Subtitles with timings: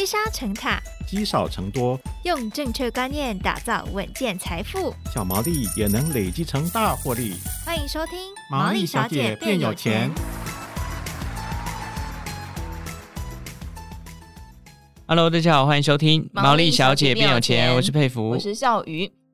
[0.00, 7.34] 积沙成塔，积少成多，用正确观念打造稳健财富，小毛利也能累积成大获利。
[7.66, 8.18] 欢迎收听
[8.50, 10.10] 《毛利小姐变有钱》。
[15.06, 18.82] Hello，大家好，欢迎收听《毛利小姐变有钱》，我是佩服，我是孝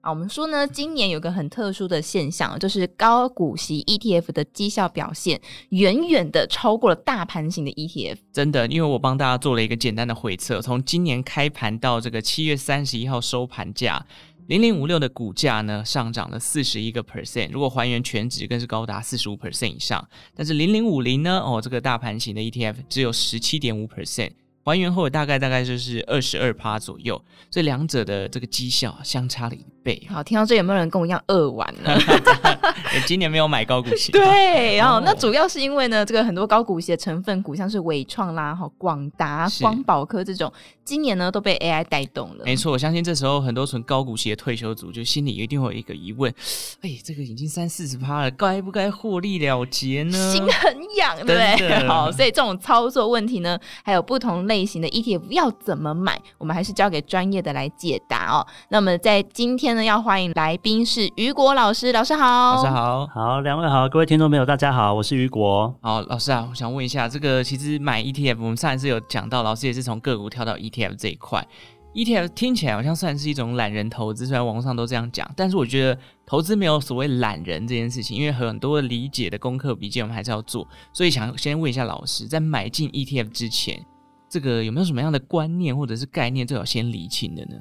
[0.07, 0.11] 瑜。
[0.11, 8.19] 我们说呢，今年有个很特殊的现象，就是高股息 ETF 的绩效表现远远的超过了大盘型的 ETF。
[8.33, 14.07] 真的，因为我帮大家做了一个简单的回测，从今年开盘到这个七月三十一号收盘价，
[14.47, 20.07] 零零五六的股价呢上涨了四十一个 percent，如果还原全值更是高达四十五 percent 以上。
[20.35, 24.31] 但是零零五零呢，哦，这个大盘型的 ETF 只有十七点五 percent。
[24.65, 30.03] 还原后大概大概就是二十二趴左右，这两者的这个绩效相差了一倍。
[30.11, 31.99] 好，听到这有没有人跟我一样饿完了？
[33.07, 34.11] 今年没有买高股息。
[34.13, 40.53] 对，然后那主要是因为呢，这个很多高股息的成分股，像是伟创啦、哈广达、光宝科这种，
[40.85, 42.45] 今年呢都被 AI 带动了。
[42.45, 46.33] 没错，我相信这时候很多存高股息的退休族，就心里一定会有一个疑问：
[46.81, 50.33] 哎，这个已经三四十趴了，该不该获利了结呢？
[50.33, 51.87] 心很痒，对不对？
[51.87, 54.47] 好，所以这种操作问题呢，还有不同。
[54.47, 56.21] 类型的 ETF 要怎么买？
[56.39, 58.47] 我们还是交给专业的来解答哦。
[58.69, 65.73] 那么在今天呢，要欢迎来宾是雨果老师，老师好，老师好，好，两位好，各位听众朋友大家好，我是雨果。
[65.83, 71.47] 好，老师啊，我想问一下，这个其实买 ETF，我们上一次有讲到，老师也是从个股跳到 ETF 这一块。
[71.95, 83.85] ETF 听起来好像算是一种懒人投资，虽然网络上都这样讲，但是我觉得投资没有所谓懒人这件事情，因为很多理解的功课笔记我们还是要做，所以想先问一下老师，在买进 ETF 之前。
[84.29, 87.55] 这个有没有什么样的观念或者是概念最好先理清的呢？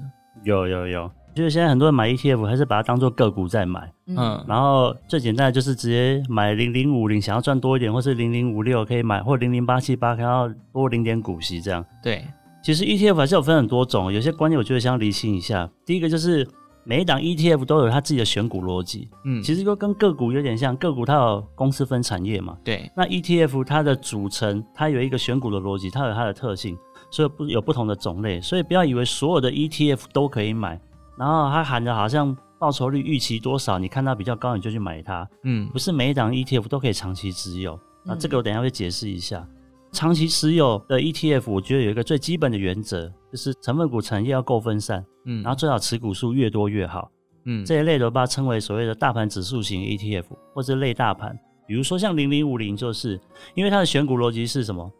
[0.44, 11.86] 有有有，就是现在很多人买 ETF 还是把它当做个股在买，嗯，然后最简单的就是直接买零零五零，想要赚多一点，或是零零五六可以买，或零零八七八，看要多领点股息这样。
[12.02, 12.26] 对，
[12.64, 15.70] 其实 ETF 还是有分很多种，有些观念我觉得想要理清一下。
[15.86, 16.48] 第一个就是。
[16.88, 22.88] 每一档 ETF 都有它自己的选股逻辑，嗯，其实就跟个股有点像，个股它有公司分产业嘛，对。
[22.96, 26.78] 那 ETF 它的组成，它有一个选股的逻辑，它有它的特性，
[27.10, 30.80] 所以不有不同的种类，所以不要以为所有的 ETF 都可以买，
[31.18, 39.40] 然后它喊的好像报酬率预期多少，你看它比较高你就去买它，嗯，不是每一档 ETF 都可以长期持有，那这个我等一下会解释一下。
[39.40, 39.52] 嗯
[39.92, 47.10] 长期持有的 ETF，我觉得有一个最基本的原则，就是成分股产业要够分散，嗯，然后最好持股数越多越好，
[47.46, 53.18] 嗯，这一类的把它称为所谓的大盘指数型 ETF 或者类大盘，比如说像零零五零，就是
[53.54, 54.92] 因为它的选股逻辑是什么？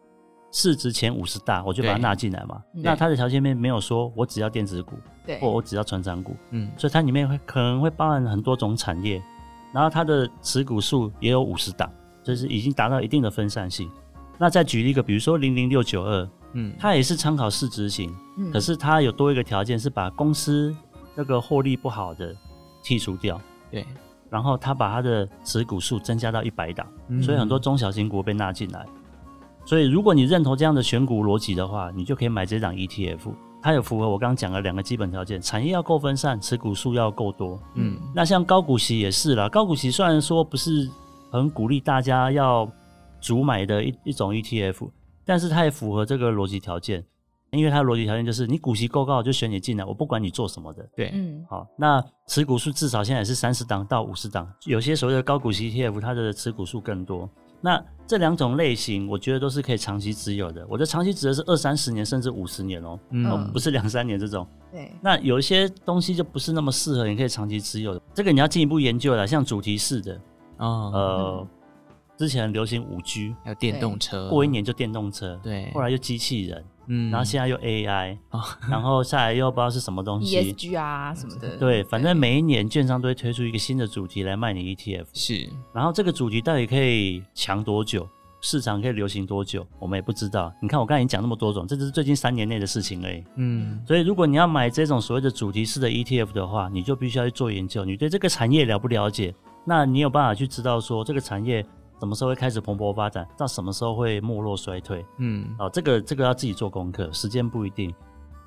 [0.50, 2.62] 市值前五十大，我就把它纳进来嘛。
[2.72, 4.96] 那它的条件面没有说我只要电子股，
[5.26, 9.20] 对，或我只要传产股，嗯，所以它里面会可能会包含很多种产业，
[9.72, 11.90] 然后它的持股数也有五十档，
[12.22, 13.90] 就是已经达到一定的分散性。
[14.38, 20.74] 那再举一个，比如说零零六九二，嗯，它也是参考市值型，嗯，可是它有多一个条件是把公司
[21.14, 22.34] 那个获利不好的
[22.84, 23.84] 剔除掉，对，
[24.30, 28.86] 然后它把它的持股数增加到一百档，嗯，所以很多中小型股被纳进来。
[29.64, 33.18] 所以如果你认同这样的选股逻辑的话，你就可以买这档 ETF，
[33.66, 37.60] 它有符合我刚刚讲的两个基本条件：产业要够分散，持股数要够多。
[37.74, 40.88] 嗯，那像高股息也是啦，高股息虽然说不是
[41.30, 42.70] 很鼓励大家要。
[43.18, 44.88] 主买的一一种 ETF，
[45.24, 47.04] 但是它也符合这个逻辑条件，
[47.50, 50.86] 因为它的逻辑条件就是你股息够高，就选你进来，我不管你做什么的。
[50.94, 57.28] 对，嗯，好，那持股数至少现在也是三十档到五十档，有些所谓的高股息 ETF，它的持股数更多。
[57.66, 60.64] 那这两种类型，我觉得都是可以长期持有的。
[60.68, 64.46] 我的长期指的是二三十年甚至五十年哦，嗯，不是两三年这种。
[64.70, 70.14] 对，那有一些东西就不是那么适合你可以长期持有的，这个你要进一步研究了，像主题式的，
[70.58, 71.38] 哦，呃。
[71.40, 71.48] 嗯
[72.16, 88.08] 之前流行五 G，还有电动车，过一年就电动车，对，后来又机器人，嗯，然后现在又 AI，哦， 然后下来又不知道是什么东西，ESG 啊什么的，对，反正每一年券商都会推出一个新的主题来卖你 ETF，是，然后这个主题到底可以强多久，
[88.40, 90.50] 市场可以流行多久，我们也不知道。
[90.62, 99.34] 你看我刚才已经讲那么多种，这只是最近三年内的事情而已，嗯，所以如果你要买这种所谓的主题式的 ETF 的话，你就必须要去做研究，你对这个产业了不了解？
[99.68, 101.66] 那你有办法去知道说这个产业。
[101.98, 103.26] 什么时候会开始蓬勃发展？
[103.36, 105.04] 到什么时候会没落衰退？
[105.18, 107.94] 嗯，哦，这个这个要自己做功课，时间不一定。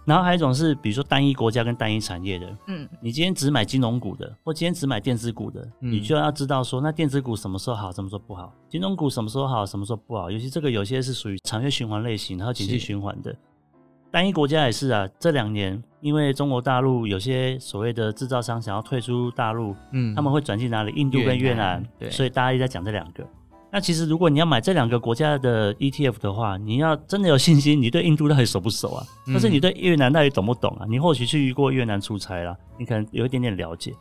[0.05, 8.51] 然后还有一种是，比如说单一国家跟单一产业的，嗯，你今天只买金融股的，或今天只买电子股的，嗯，你就要知道说，那电子股什么时候好，什么时候不好？
[8.67, 10.31] 金融股什么时候好，什么时候不好？
[10.31, 13.35] 尤其这个有些是属于产业循环类型，然后经济循环的。
[14.09, 20.91] 单一国家也是啊，这两年因为中国大陆有些所谓的制造商想要退出大陆，嗯，他们会转进哪里？
[20.93, 23.23] 印度跟越南，越南，对，所以大家一直在讲这两个。
[23.71, 29.05] 那其实如果你要买这两个国家的 ETF 的话，你要真的有信心，你对印度到底熟不熟啊？
[29.27, 30.85] 但、嗯、是你对越南到底懂不懂啊？
[30.89, 33.93] 你或许去过越南出差啦，你可能有一点点了解。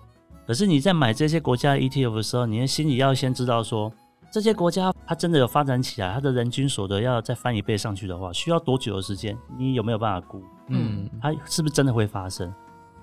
[0.46, 3.92] 可是你在买这些国家的 ETF 的时候，你的心里要先知道说，
[4.32, 9.36] 这些国家它真的有发展起来，它的人均所得要再翻一倍上去的话，需要多久的时间？
[9.58, 10.42] 你有没有办法估？
[10.68, 12.50] 嗯，它是不是真的会发生？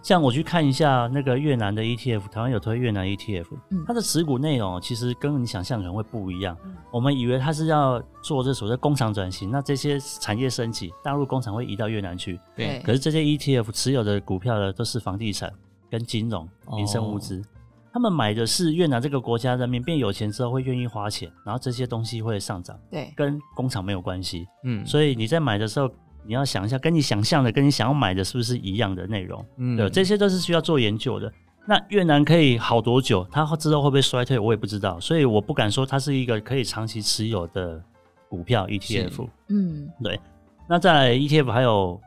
[0.06, 3.48] 像我去看一下那个越南的 ETF，台湾有推越南 ETF，
[3.88, 6.56] 它的持股内容其实跟你想象可能会不一样。
[6.92, 12.40] 我们以为它是要做这所谓工厂转型，那这些产业升级，大陆工厂会移到越南去。
[12.56, 12.80] 对。
[12.86, 15.52] 可是这些 ETF 持有的股票呢，都是房地产
[15.90, 17.44] 跟金融、民生物资。
[17.92, 22.80] 他们买的是越南这个国家人民变有钱之后会愿意花钱，然后这些东西会上涨。
[22.92, 23.12] 对。
[23.16, 24.46] 跟工厂没有关系。
[24.66, 24.86] 嗯。
[24.86, 25.90] 所以你在买的时候。
[26.27, 29.45] 你要想一下，跟你想象的，跟你想要买的是不是一样的内容？
[29.57, 31.31] 嗯，对，这些都是需要做研究的。
[31.68, 33.25] 那越南可以好多久？
[33.31, 34.38] 它之后会不会衰退？
[34.38, 37.81] 我也不知道，所以我不敢说它是一个可以长期持有的
[38.30, 39.27] 股票 ETF。
[39.50, 40.19] 嗯，对。
[40.68, 42.00] 那再来 ETF 还有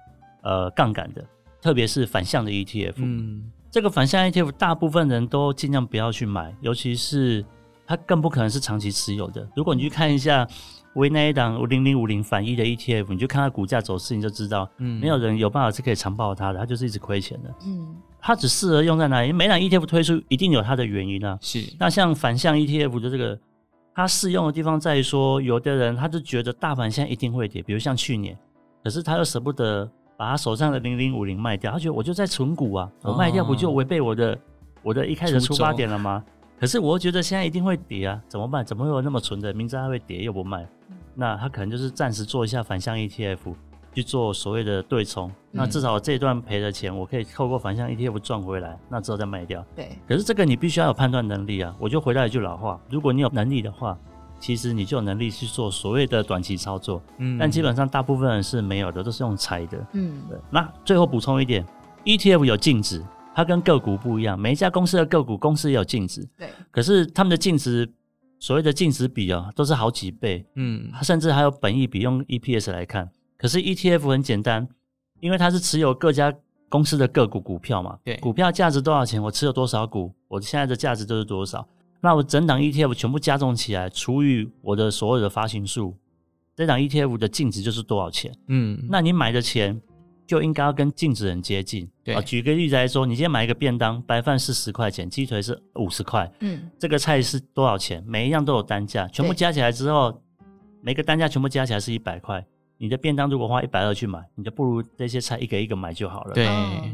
[0.43, 1.25] 呃杠杆的，
[1.61, 2.95] 特别是反向的 ETF。
[2.97, 7.45] 嗯，这个反向 ETF 大部分人都尽量不要去买，尤其是
[7.87, 9.49] 它更不可能是长期持有的。
[9.57, 10.47] 如果你去看一下。
[10.99, 19.33] 为那一档零零五零反一的 ETF，你就看它股价走势，你就知道，嗯，没有人有办法是可以长抱它的，它就是一直亏钱的，嗯，它只适合用在哪里？
[19.33, 21.65] 每档 ETF 推出一定有它的原因啊，是。
[21.79, 23.39] 那像反向 ETF 的这个，
[23.95, 28.37] 它适用的地方在于说，有的人他就觉得大盘现在一定会跌，比如像去年，
[28.85, 34.39] 可是他又舍不得把他手上的零零五零卖掉，他觉得我就在存股啊，我卖掉不就违背我的、哦、
[34.83, 36.25] 我的一开始出发点了吗？
[36.61, 38.65] 可是我又觉得现在一定会跌啊，怎么办？
[38.65, 39.53] 怎么会有那么纯的？
[39.55, 40.67] 明知它会跌又不卖？
[41.21, 43.53] 那他可能就是暂时做一下反向 ETF，
[43.93, 45.29] 去做所谓的对冲。
[45.29, 49.65] 嗯、那至少这一段赔的钱，我可以透过反向 ETF 赚回来，那之后再卖掉。
[49.75, 49.99] 对。
[50.07, 51.75] 可是这个你必须要有判断能力啊！
[51.81, 53.99] 我就回到一句老话：如果你有能力的话，
[54.39, 57.03] 其实你就有能力去做所谓的短期操作。
[57.17, 57.37] 嗯。
[57.37, 59.85] 但基本上大部分人是没有的，都是用猜的。
[59.95, 60.23] 嗯。
[60.29, 60.39] 对。
[60.51, 61.67] 那最后补充一点
[62.05, 63.05] ，ETF 有净值，
[63.35, 64.39] 它跟个股不一样。
[64.39, 66.25] 每一家公司的个股公司也有净值。
[66.39, 66.49] 对。
[66.71, 67.91] 可是他们的净值。
[68.39, 73.11] 所谓的净值比啊，都是好几倍，嗯，它甚至还有本益比用 EPS 来看。
[73.37, 74.69] 可是 ETF 很简单，
[75.21, 76.33] 因为它是持有各家
[76.69, 81.67] 公司的个股股票嘛，对，股票价值多少钱，我持有多少股，我现在的价值就是多少。
[82.01, 85.97] 那我整档 ETF 全部加总起来，除以我的所有的发行数，
[86.55, 88.33] 这档 ETF 的净值就是多少钱？
[88.47, 89.81] 嗯，那你买的钱。
[90.29, 91.89] 就应该要跟净值很接近。
[92.05, 96.31] 对，举个例子来说，你今天买一个便当，白饭是十块钱，鸡腿是五十块。
[96.41, 98.05] 嗯，这个菜是多少钱？
[98.07, 100.23] 每一样都有单价，全部加起来之后，
[100.83, 102.45] 每个单价全部加起来是一百块。
[102.77, 106.35] 你的便当如果花一百二去买，你就不如这些菜一个一个买就好了。
[106.35, 106.47] 对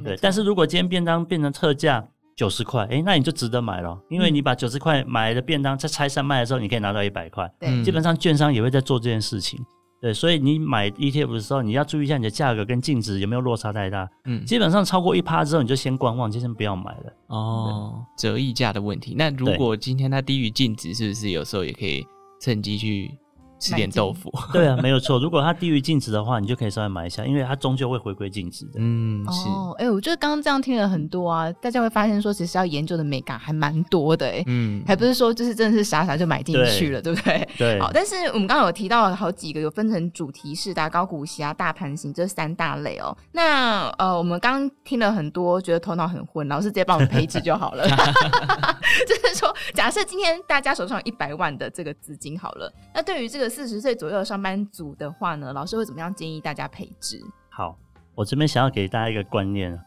[0.04, 0.16] 对。
[0.22, 7.52] 但是如果今天便当变成特价九十块，哎，那你就值得买了，因为你把九十块买的便当在拆散卖的时候，你可以拿到一百块。
[7.58, 9.60] 对，基本上券商也会在做这件事情。
[10.05, 14.06] 对，所以你买 ETF 的时候，你要注意一下你的价格跟净值有没有落差太大。
[14.27, 17.12] 嗯，基本上超过一趴之后，你就先观望，就先不要买了。
[17.29, 19.15] 哦，折溢价的问题。
[19.17, 22.06] 那如果今天它低于净值，是不是有时候也可以
[22.39, 23.17] 趁机去？
[23.59, 25.19] 吃点豆腐， 对啊，没有错。
[25.19, 28.73] 如果它低于净值的话，你就可以稍微买一下，因为它终究会回归净值的。
[28.77, 29.49] 嗯，是。
[29.49, 34.27] 哎、哦欸，我觉得刚刚这样听了很多啊，大家会发现说，其实要研究的美感还蛮多的。
[34.27, 37.49] 哎，嗯，还不是说就是真的是傻傻就买进去了，对，不对？
[37.56, 37.81] 对。
[37.81, 43.17] 好，但是我们刚刚有提到好几个，有分成主题式的、高股息啊、大盘型这三大类哦。
[43.33, 47.89] 那呃，我们刚刚听了很多，觉得头脑很混，老师直接帮我们配置就好了。
[49.08, 53.44] 就是说，假设今天大家手上有一百万的这个资金好了，那对于这个。
[53.48, 57.20] 四十岁左右的上班族的话呢，老师会怎么样建议大家配置？
[57.51, 57.79] 好，
[58.15, 59.79] 我这边想要给大家一个观念，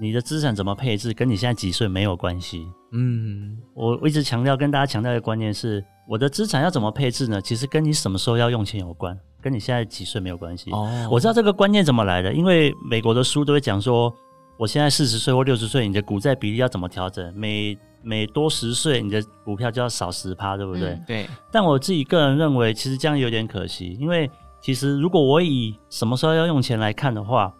[0.00, 2.66] 你的资产怎么配置，跟你现在几岁没有关系。
[2.92, 7.40] 嗯，我我一直强调跟大家强调一个观念是，我的资产要怎么配置呢？
[7.40, 10.70] 其实跟你什么时候要用钱有关，跟你现在几岁没有关系。
[10.70, 14.14] 哦，我知道这个观念怎么来的，因为美国的书都会讲说，
[14.56, 17.34] 我现在四十岁或六十岁，你的股债比例要怎么调整？
[17.36, 20.90] 每每多十岁，你的股票就要少十趴，对不对？
[20.90, 21.26] 嗯，对。
[21.50, 27.54] 但我自己个人认为，其实这样有点可惜，因为其实如果我以什么时候要用钱来看的话，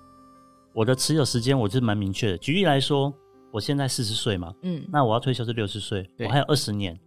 [0.72, 2.38] 我的持有时间我是蛮明确的。
[2.38, 3.12] 举例来说，
[3.50, 6.98] 我现在四十岁嘛，嗯，那我要退休是六十岁，我还有二十年，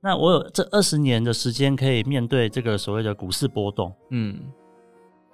[0.00, 4.36] 那我有这二十年的时间可以面对这个所谓的股市波动，嗯，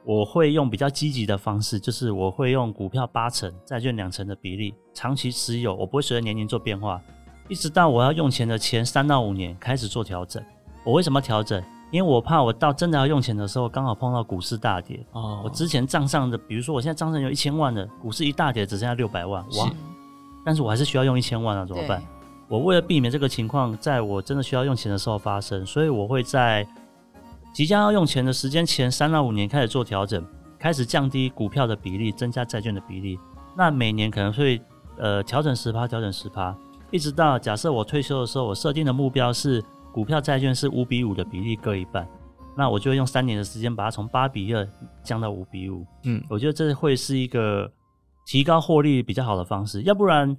[0.05, 7.01] 我会用比较积极的方式，就是我会用股票八成、债券两成的比例长期持有，我不会随着年龄做变化。
[7.49, 10.43] 一直到我要用钱的前三到五年开始做调整。
[10.85, 11.63] 我为什么调整？
[11.93, 15.05] 因为我怕我到真的要用钱的时候，刚好碰到股市大跌。
[15.13, 15.41] 哦。
[15.45, 19.71] 我之前账上的，比如说我现在账上有一千万的，股市一大跌只剩下六百万，哇！
[20.45, 22.03] 但是我还是需要用一千万啊，怎么办？
[22.49, 26.67] 我为了避免这个情况在我真的需要用钱的时候发生，所以我会在
[27.53, 30.25] 即将要用钱的时间前三到五年开始做调整，
[30.59, 33.19] 开始降低股票的比例，增加债券的比例。
[33.57, 34.61] 那每年可能会
[34.99, 36.55] 呃调整十趴，调整十趴，
[36.97, 39.63] 一直到假设我退休的时候，我设定的目标是
[39.93, 42.09] 股票债券是五比五的比例各一半，
[42.57, 44.67] 那我就会用三年的时间把它从八比二
[45.03, 45.85] 降到五比五。
[46.05, 47.71] 嗯，我觉得这会是一个
[48.27, 49.83] 提高获利比较好的方式。
[49.83, 50.35] 要不然，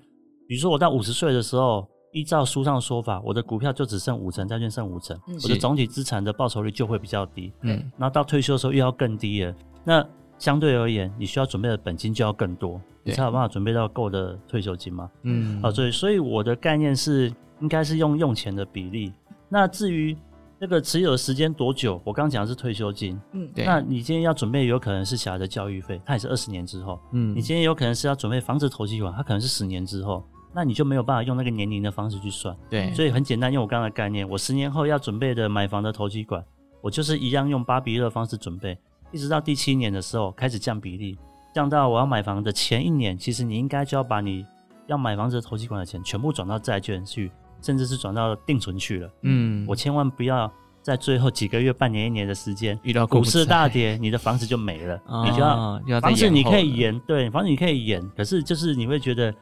[0.47, 7.53] 比如说我到五十岁的时候，依照书上的说法，我的股票就只剩五成，债券剩五成，嗯、我的总体资产的报酬率就会比较低。
[7.61, 9.53] 嗯，那到退休的时候又要更低了。
[9.83, 10.03] 那
[10.39, 15.09] 相对而言，你需要准备的本金就要更多，你才有办法准备到够的退休金嘛。
[15.23, 19.13] 嗯，啊，所以所以我的概念是，应该是用用钱的比例。
[19.49, 20.15] 那至于
[20.59, 23.19] 那个持有的时间多久，我刚刚讲的是退休金。
[23.31, 23.65] 嗯，对。
[23.65, 26.99] 那你今天要准备，有可能是小孩的教育费，它也是二十年之后。
[27.13, 30.23] 嗯，你今天有可能是要准备房子投期款，它可能是十年之后。
[30.53, 32.55] 那你就没有办法用那个年龄的方式去算。
[32.69, 36.43] 对，所以很简单，用我刚刚的概念，我十年后要准备的买房的投机款，
[36.81, 38.75] 我就是一样用八比二的方式准备。
[39.11, 41.17] 一直到第七年的时候开始降比例，
[41.57, 44.45] 降到我要买房的前一年，其实你应该就要把你
[44.85, 47.31] 要买房子的头期款的钱全部转到债券去，
[47.63, 49.09] 甚至是转到定存去了。
[49.23, 55.01] 嗯，我千万不要在最后几个月、半年、一年的时间遇到股市大跌，你的房子就没了。
[55.09, 59.33] 哦、你就要，要房子你可以延，对，房子你可以延，可是就是你会觉得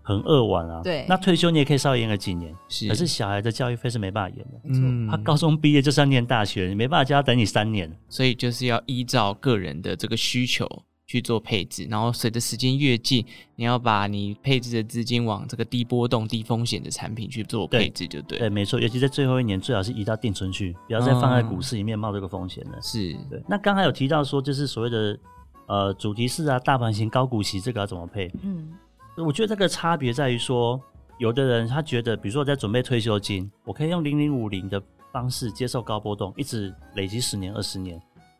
[0.00, 0.80] 很扼腕啊。
[0.84, 4.60] 对，那退休你也可以稍微延个几年，是，可是小孩的教育费是没办法延的。
[4.66, 7.92] 嗯，他高中毕业就是要念大学，你没办法叫他等你三年。
[8.08, 10.64] 所以就是要依照个人的这个需求
[11.08, 13.24] 去做配置，然后随着时间越近，
[13.56, 18.38] 你要把你配置的资金往这个低波动、低风险的产品去做配置，就对。
[18.38, 22.76] 对，没错，尤其在最后一年，最好是移到定存去，不要再放在股市里面冒这个风险了。
[22.76, 23.42] 哦、是，对。
[23.48, 25.18] 那刚才有提到说，就是所谓的
[25.66, 28.30] 呃主题式啊、大盘型高股息，这个要怎么配？
[28.42, 28.68] 嗯。
[29.16, 30.78] 我觉得这个差别在于说，
[31.18, 37.98] 有的人他觉得，比如说我在准备退休金，我可以用零零五零的方式接受高波动，一直累积十年、二十年。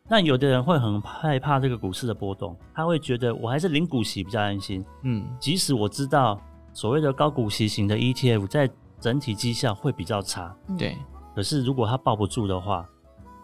[0.09, 4.83] 那有的人会很害怕这个股市的波动，他会觉得我还是领股息比较安心。
[5.03, 6.41] 嗯，即使我知道
[6.73, 10.97] 所谓的高股息型的 ETF 在整体绩效会比较差，对。
[11.35, 12.85] 可是如果他抱不住的话，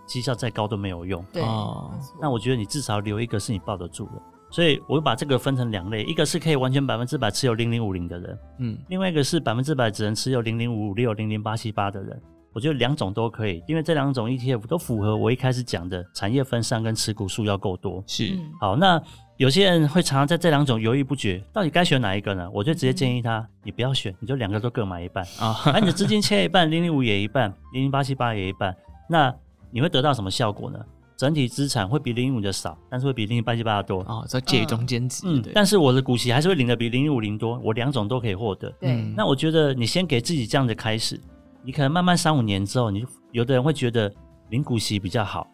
[0.07, 1.23] 绩效再高都没有用。
[1.31, 1.43] 对。
[1.43, 1.91] 哦。
[2.19, 4.21] 那我觉得你至少留一个是你抱得住的。
[4.51, 12.21] 所以，我会把这个分成两类，一个是可以完全百分之百持有零零五零的人，嗯，另外一个是百分之百只能持有零零五五六、零零八七八的人。
[12.55, 18.01] 我觉得两种都可以，因为这两种 ETF 都符合我一开始讲的产业分散跟持股数要够多。
[18.07, 18.99] 是，好，那
[19.35, 22.49] 有些人会常常在这两种犹豫不决，到底该选哪一个呢？
[22.53, 28.73] 我就直接建议他，你不要选，你就两个都各买一半啊，把你的资金切一半，零零五也一半，零零八七八也一半，
[29.09, 29.35] 那
[29.69, 30.79] 你会得到什么效果呢？
[31.17, 35.23] 整体资产会比零零五的少，但是会比零零八七八的多哦，在介于中间值。
[35.25, 38.69] 嗯，但是我的股息还是会领的比零零五零多，我两种都可以获得。
[38.79, 41.19] 对、嗯，那我觉得你先给自己这样的开始，
[41.65, 44.13] 你可能慢慢三五年之后，你有的人会觉得
[44.49, 45.47] 零股息比较好，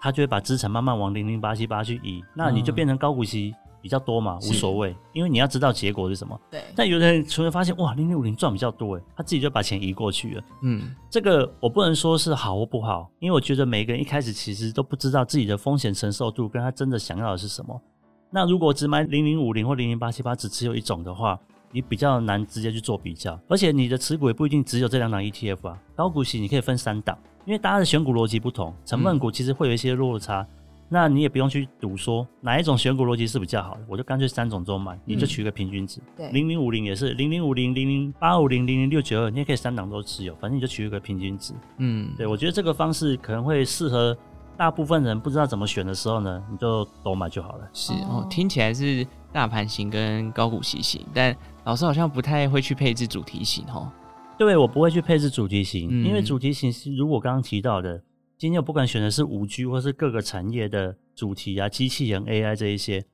[0.00, 3.54] 他就会把资产慢慢往零零八七八去移，那你就变成高股息。
[3.82, 6.40] 比较多嘛，无所谓，因为你要知道结果是什么。
[6.48, 6.62] 对。
[6.76, 10.44] 但有的人突然发现，哇，零零五零赚比较多诶，他自己就把钱移过去了。
[10.62, 17.82] 嗯，这个我不能说是好或不好，因为我觉得每个人一开始其实都不知道自己的风险承受度跟他真的想要的是什么。
[18.30, 21.36] 那如果只买零零五零或零零八七八，只持有一种的话，
[21.72, 23.36] 你比较难直接去做比较。
[23.48, 30.42] 而且你的持股也不一定只有这两档 ETF 啊，高股息你可以分三档，因为大家的选股逻辑不同，成分股其实会有一些落差。
[30.42, 30.46] 嗯
[30.92, 36.00] 那你也不用去赌说哪一种选股逻辑是比较好的，我就干脆三种都买，你就取一个平均值。
[36.00, 41.54] 嗯、对，零零五零也是零零五零零零八五零零零六九二，你也可以三档都持有，反正你就取一个平均值。
[41.78, 44.14] 嗯，对，我觉得这个方式可能会适合
[44.54, 47.66] 大部分人不知道怎么选的时候呢，你就都买就好了。
[47.72, 53.90] 是哦，听起来是大盘型跟高股息型，但老师好像不太会去配置主题型哦。
[54.38, 58.02] 对，我不会去配置主题型，嗯、因为主题型是如果刚刚提到的。
[58.38, 63.04] 今天我不管选的是五 G 或是各个产业的主题啊，机器人 AI 这一些，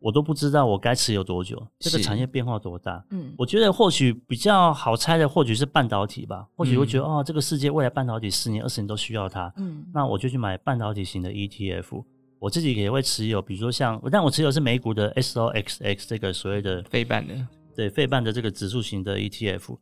[0.00, 3.04] 我都不知道我该持有多久，这个产业变化多大。
[3.10, 6.46] 嗯，我觉得或许比较好猜的，或许是半导体吧。
[6.56, 9.52] 或许会觉得、嗯、哦，这个世界未来半导体十年、二十年都需要它。
[9.58, 12.02] 嗯，那我就去买半导体型的 ETF。
[12.38, 17.34] 我自己也会持有，比如说像，但我持有是美股的 SOXX 这个所谓的非半的，
[17.76, 19.76] 对费半的这个指数型的 ETF。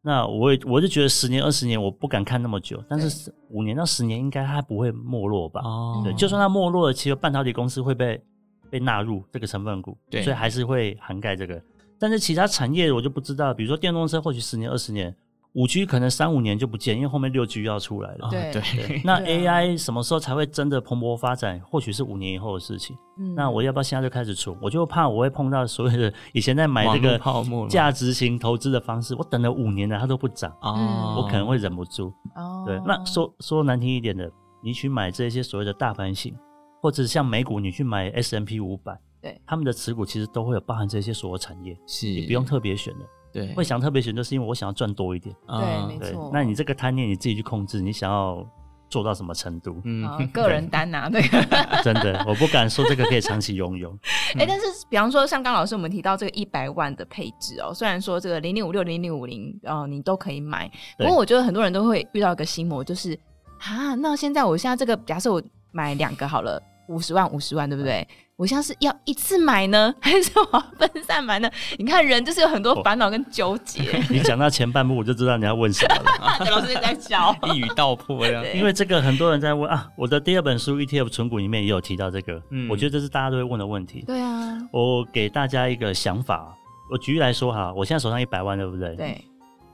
[0.00, 5.60] 那我也我就觉得十年二十年我不敢看那么久，但是五年到十年应该它不会没落吧？
[5.64, 8.22] 哦，对，就算它没落了，其实半导体公司会被
[8.70, 11.60] 被纳入这个成分股，对，所以还是会涵盖这个。
[11.98, 15.14] 但是其他产业我就不知道，比如说电动车或许十年二十年，
[15.58, 18.26] 五 G 可能三五年就不见，因为后面六 G 要出来了。
[18.26, 21.60] 哦对对， 那 AI 什么时候才会真的蓬勃发展？
[21.68, 22.96] 或许是五年以后的事情。
[23.18, 24.56] 嗯那我要不要现在就开始存？
[24.62, 32.12] 我就怕我会碰到所谓的以前在买这个泡沫价值型投资的方式，我等了五年了，它都不涨，哦，我可能会忍不住。
[32.36, 34.30] 哦对，那说说难听一点的，
[34.62, 36.32] 你去买这些所谓的大盘型，
[36.80, 43.04] 或者像美股，你去买 S M P 五百，对，他们的持股其实都会有包含这些所有产业，是你不用特别选的。
[43.32, 45.34] 对，会想特别选，就是因为我想要赚多一点。
[45.46, 48.46] 嗯对没错，那你这个贪念你自己去控制，你想要
[48.88, 49.80] 做到什么程度？
[49.84, 51.44] 嗯啊个人单拿那个。
[51.84, 53.90] 真的，我不敢说这个可以长期拥有。
[54.38, 60.66] 哎、但是比方说，像刚老师我们提到这个一百万的配置哦，虽然说这个零零五六、零零五零哦，你都可以买，
[60.96, 63.18] 不对过我觉得很多人都会遇到一个心魔，就是
[63.60, 68.06] 啊，那现在我现在这个，假设我买两个好了，五十万、五十万，对不对？
[68.36, 71.50] 我像是要一次买呢， 还是我要分散买呢？
[71.76, 73.82] 你看人就是有很多烦恼跟纠结。
[74.08, 76.46] 你讲到前半部，我就知道你要问什么了。
[76.50, 78.44] 老师在教，一语道破这样。
[78.54, 84.04] 因为这个很多人在问啊，我的第二本书 ETF 存股里面也有提到这个，嗯我觉得这是大家都会问的问题。
[84.06, 86.54] 对啊，我给大家一个想法，
[86.92, 88.94] 我举例来说哈，我现在手上一百万，对不对？。
[88.94, 89.20] 对，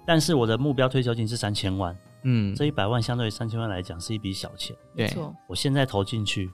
[0.06, 4.75] 但是我的目标退休金是三千万，嗯，这一百万相对于三千万来讲是一笔小钱。
[4.97, 6.50] 对没错，我现在投进去，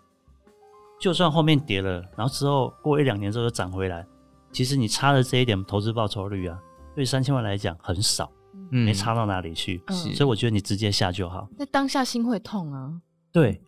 [1.00, 4.06] 就算后面跌了，然后之后过一两年之后又涨回来，
[4.52, 6.58] 其实你差的这一点投资报酬率啊，
[6.94, 8.30] 对三千万来讲很少，
[8.70, 9.82] 嗯没差到哪里去。
[9.88, 11.48] 所以我觉得你直接下就好。
[11.58, 12.92] 那当下心会痛啊。
[13.32, 13.60] 对，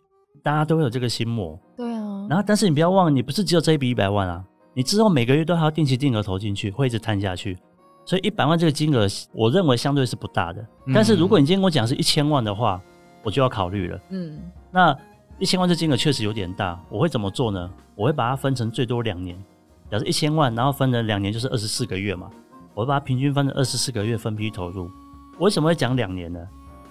[0.43, 1.59] 大家都会有这个心魔。
[1.75, 7.57] 对啊，然后，但是你不要忘了，你不是只有这一笔一百万啊，你之后每个月都还要定期定额投进去，会一直摊下去。
[8.05, 10.61] 所以一百万这个金额，我认为相对是不大的。
[10.85, 12.79] 嗯但是如果你今天跟我讲是一千万的话，
[13.23, 13.99] 我就要考虑了。
[14.09, 14.95] 嗯，那
[15.39, 17.69] 一千万这金额确实有点大，我会怎么做呢？
[17.95, 19.37] 我会把它分成最多两年，
[19.89, 22.29] 假设一千万，然后分成两年就是二十四个月嘛，
[22.73, 24.89] 我会把它平均分成二十四个月分批投入。
[25.37, 26.39] 我为什么会讲两年呢？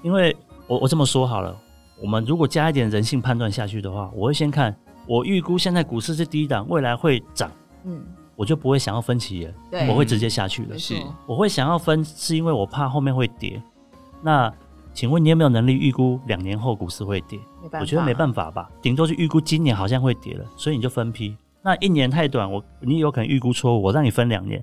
[0.03, 1.57] 因为我我这么说好了，
[2.01, 7.51] 我们如果加一点人性判断下去的话，我会先看我预估现在股市是低档，未来会涨，
[7.85, 8.05] 嗯，
[8.37, 10.79] 我就不会想要分期了，对我会直接下去了。
[10.79, 10.97] 是，
[11.27, 13.63] 我会想要分，是因为我怕后面会跌。
[14.21, 14.53] 那
[14.95, 17.39] 请问你有没有能力预估两年后股市会跌？
[17.63, 21.37] 没办法，我觉得没办法吧，顶多是预估今年好像会跌了，所以你就分批。
[21.63, 24.63] 那一年太短，我你有可能预估错误，我让你分两年，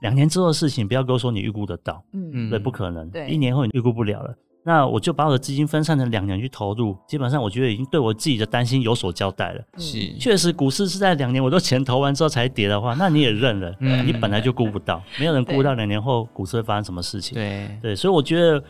[0.00, 2.30] 两年之后的事情不要跟我说你预估得到，嗯。
[2.32, 3.28] 嗯对，不可能，对。
[3.28, 4.34] 一年后你预估不了了。
[4.62, 9.60] 那我就把我的资金分散成两年去投入，基本上我觉得已经对我自己的担心有所交代了。
[9.74, 9.80] 嗯。
[9.80, 14.06] 是，确实，股市是在两年我都钱投完之后才跌的话，那你也认了，嗯。
[14.06, 17.34] 你本来就估不到，没有人估到两年后股市会发生什么事情。
[17.34, 18.62] 对，对，所以我觉得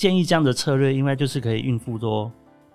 [0.00, 2.32] 建议这样的策略，应该就是可以应付多。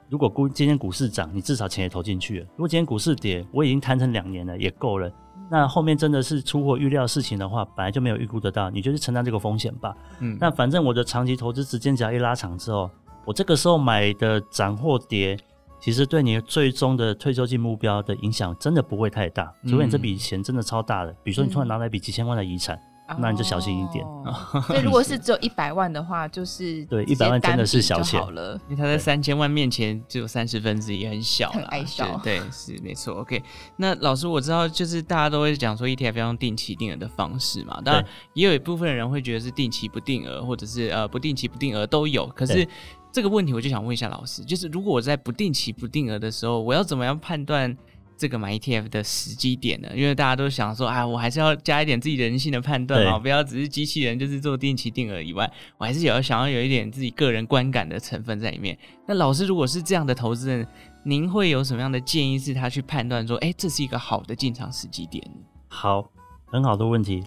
[0.09, 5.11] 如果股今天股市涨，你至少钱也投进去了；如果今天股市跌，我已经摊成两年了，也够了。
[5.49, 9.97] 那后面真的是出乎预料的事情的话，本来就没有预估得到，你就去承担这个风险吧。
[10.19, 12.87] 嗯，那反正我的长期投资时间只要一拉长之后，
[13.25, 15.35] 我这个时候买的涨或跌，
[15.79, 22.79] 其实对你最终的退休金目标的影响真的不会太大，除非你这笔钱真的超大的，比如说你突然拿来一笔几千万的遗产。
[23.19, 24.33] 那你就小心一点哦
[24.65, 28.59] 所以如果是只有一百万的话，就是对一百万真的是小单笔就钱好了。
[28.67, 33.13] 因为它在三千万面前只有三十分之一，很小了很矮小对，是没错。
[33.15, 33.41] OK，
[33.77, 42.25] 那老师我知道，就是大家都会讲说 ETF 要用定期定额的方式嘛，当然也有一部分人会觉得是定期不定额，或者是呃不定期不定额都有。
[42.27, 42.67] 可是
[43.11, 47.77] 这个问题我就想问一下老师，就是如果我在不定期不定额的时候，我要怎么样判断？
[48.17, 49.89] 这个买 ETF 的时机点呢？
[49.93, 58.77] 因为大家都想说，啊，我还是要加一点自己人性的判断嘛，不要只是机器人，就是做定期定额以外，我还是有想要有一点自己个人观感的成分在里面。
[59.05, 60.67] 那老师如果是这样的投资人，
[61.03, 65.41] 您会有什么样的建议，是他去判断说，哎，这是一个好的进场时机点呢？
[65.67, 66.09] 好，
[66.45, 67.23] 很好的问题。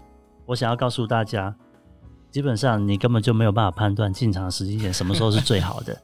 [0.46, 1.54] 我想要告诉大家，
[2.30, 6.02] 基本上你根本就没有办法判断进场的时机点什么时候是最好的。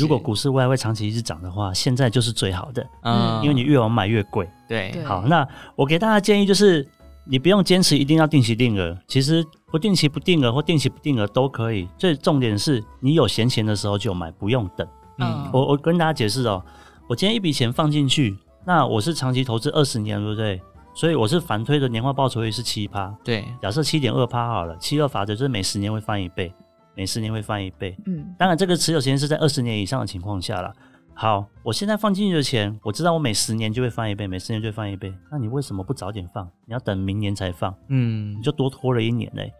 [0.00, 4.48] 如果股市未来会长期一直涨的话，现在就是最好的，嗯，因为你越晚买越贵。
[4.68, 5.46] 对对好，那
[5.76, 6.86] 我给大家建议就是，
[7.24, 11.88] 你不用坚持一定要定期定额，其实不定期不定额或定期不定额都可以。
[11.96, 14.86] 最重点是你有闲钱的时候就买，不用等。
[15.18, 16.62] 嗯我我跟大家解释哦，
[17.08, 20.60] 我今天一笔钱放进去，那我是长期投资二十年，对不对？
[20.94, 26.52] 所以我是反推的年化报酬率是七趴，对，假设七点二趴好了，七二法则就是每十年会翻一倍，
[26.96, 27.96] 每十年会翻一倍。
[28.06, 30.72] 嗯当然，这个持有时间是在二十年以上的情况下啦。
[31.14, 35.14] 好，我现在放进去的钱，我知道我每十年就会翻一倍，每十年就会翻一倍。
[35.30, 36.44] 那你为什么不早点放？
[36.66, 39.52] 你要等明年才放，嗯你就多拖了一年嘞。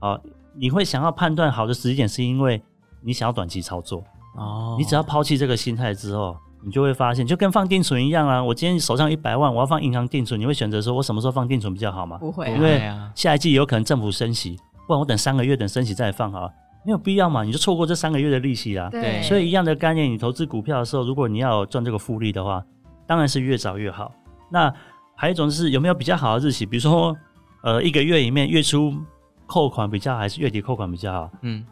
[0.00, 0.18] 好，
[0.54, 2.60] 你会想要判断好的时机点，是因为
[3.00, 4.02] 你想要短期操作。
[4.36, 8.42] 哦，你只要抛弃这个心态之后，你就会发现，就跟放定存一样啊。
[8.42, 12.18] 我今天手上一百万，我要放银行定存，你会选择说我什么时候放定存比较好吗？
[12.18, 14.56] 不会啊因为啊，下一季有可能政府升息，
[14.88, 16.52] 不然我等三个月等升息再放好了。
[16.84, 18.88] 没有必要嘛，你就错过这三个月的利息啦。
[18.90, 22.64] 对，所以一样的概念，你投资股票的时候，如果你要赚这个复利的话，
[23.06, 24.12] 当然是越早越好。
[24.50, 24.72] 那
[25.14, 27.14] 还有一种是有没有比较好的日期，比如说
[27.62, 28.94] 呃一个月里面月初
[29.46, 31.30] 扣款比较好，还是月底扣款比较好？
[31.42, 31.64] 嗯，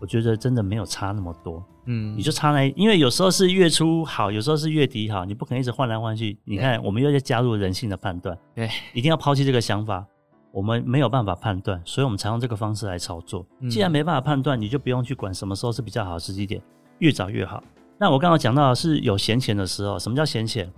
[0.00, 1.62] 我觉得真的没有差那么多。
[1.86, 6.38] 嗯，你就差那，因为有时候是月初好，有时候是月底好，你不可能一直换来换去。
[6.44, 10.06] 你看，我们又在加入人性的判断，对，一定要抛弃这个想法。
[10.52, 13.44] 我们没有办法判断，所以我们才用这个方式来操作。
[13.70, 16.60] 既然没办法判断，你就不用去管什么时候是比较好的时机点，
[16.98, 17.64] 越早越好。
[17.98, 20.70] 那我刚刚讲到的是有闲钱的时候，什么叫闲钱？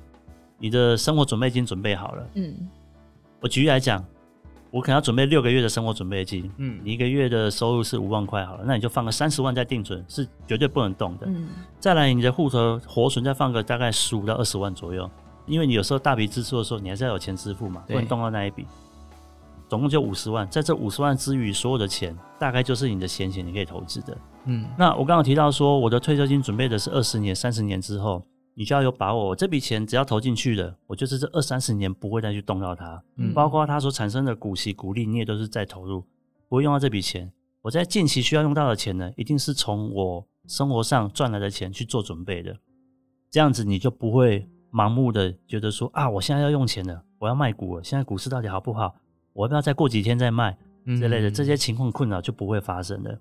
[0.59, 2.27] 你的生活准备金准备好了。
[2.35, 2.55] 嗯，
[3.41, 4.03] 我举例来讲，
[4.71, 6.49] 我可能要准备六个月的生活准备金。
[6.59, 11.27] 嗯，你一个月的收入是五万块好了，那你就放个三十万在定存，是绝对不能动的。
[11.27, 11.49] 嗯，
[11.81, 15.11] 再来你的户头活存再放个大概十五到二十万左右，
[15.47, 18.65] 因为你有时候大笔支出的时候，你还是要有钱支付嘛，不能动到那一笔。
[19.75, 24.17] 总共就五十万，在这五十万之余，所有的钱大概就是你的闲钱，你可以投资的。
[24.45, 33.03] 嗯，那我刚刚提到说，我的退休金准备的是二十年、三十年之后，你就要有把握，这笔钱只要投进去了，我就是这二三十年不会再去动到它。
[33.17, 36.05] 嗯，包括它所产生的股息、股利，你也都是在投入，
[36.49, 37.33] 不会用到这笔钱。
[37.63, 42.57] 我在近期需要用到的钱呢，一定是从我生活上赚来的钱去做准备的。
[43.29, 48.95] 这样子你就不会盲目的觉得说啊，我现在要用钱了，我要卖股了，现在股市到底好不好？
[49.35, 53.19] 我要不要再过几天再卖之类的，这些情况困扰就不会发生的。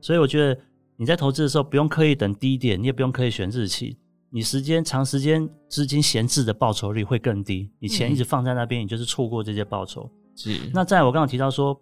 [0.00, 0.60] 所以我觉得
[0.96, 3.98] 你在投资的时候不用刻意等低点，你也不用刻意选日期。
[4.30, 7.70] 你时间长时间资金闲置的报酬率会更低。
[7.78, 10.10] 你钱一直放在那边，你就是错过这些报酬。
[10.36, 10.58] 是。
[10.72, 11.80] 那在我刚刚提到说，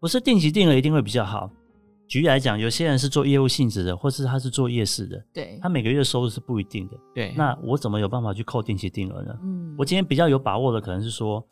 [0.00, 1.50] 不是定期定额一定会比较好。
[2.08, 6.96] 举例来讲，有些人是做业务性质的，或是他是做夜市的，对，他每个月收入是不一定的。
[7.14, 7.32] 对。
[7.36, 9.38] 那我怎么有办法去扣定期定额呢？
[9.42, 11.46] 嗯，我今天比较有把握的可能是说。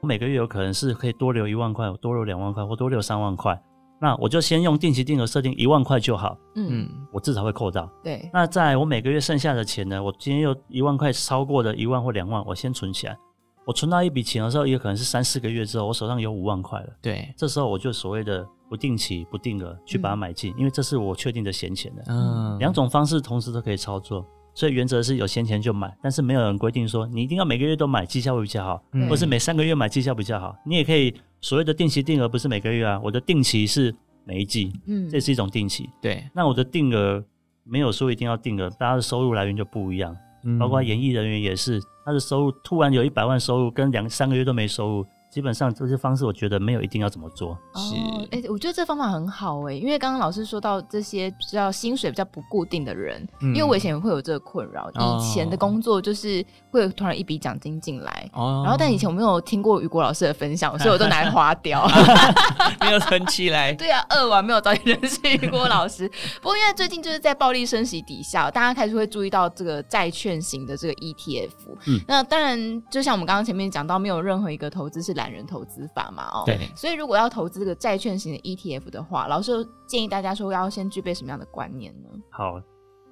[0.00, 3.60] 我每个月有可能是可以多留一万块，多留两万块，或多留三万块。
[4.00, 6.34] 那我就先用定期定额设定一万块就好。
[6.54, 7.86] 嗯，我至少会扣到。
[8.02, 8.30] 对。
[8.32, 10.02] 那在我每个月剩下的钱呢？
[10.02, 13.18] 我今天又一万块超过的一万或两万，我先存起来。
[13.66, 16.88] 我存到一笔钱的时候，也可能是三四个月之后，我手上有五万块了。
[17.02, 17.30] 对。
[17.36, 22.02] 这时候我就所谓的不定期不定额去把它买进，嗯、因为这是我确定的闲钱的。
[22.08, 22.58] 嗯。
[22.58, 24.24] 两种方式同时都可以操作。
[24.60, 30.54] 所以原则是有闲钱就买，但是没有人规定说你一定要每个月都买，绩效会比较好，嗯、或是每三个月买绩效比较好。
[30.66, 35.88] 你也可以所谓的定期定额，不是每个月啊，我的定期是每一季，嗯，这是一种定期。
[36.02, 37.24] 对，那我的定额
[37.64, 45.06] 没有说一定要定额，大家的收入来源就不一样，嗯、包括演艺人员也是，他的收入突然有一百万收入，跟两三个月都没收入。
[45.30, 47.56] 基本上这些方式，我觉得没有一定要怎么做。
[47.76, 47.94] 是，
[48.32, 54.90] 哎、欸，我觉得这方法很好哎，因为刚刚老师说到这些比较薪水比较不固定的人，嗯、因为我以前也会有这个困扰。
[54.96, 61.88] 哦、以前的工作就是会突然一笔奖金进来，哦、然后但以前我没有听过雨果老师的分享，所以我都拿来花掉，
[62.80, 63.72] 没有存起来。
[63.74, 66.10] 对啊，二完没有早点认识雨果老师。
[66.42, 71.50] 不过因为最近就是在暴力升息底下，大家开始会注意到这个债券型的这个 ETF。
[71.86, 75.19] 嗯，那当然就像我们刚刚前面讲到，没有任何一个投资是。
[75.20, 79.52] 懒人投资法嘛，哦，对，所以如果要投资这个债券型的 ETF 的话，老师
[79.86, 82.08] 建议大家说要先具备什么样的观念呢？
[82.30, 82.58] 好，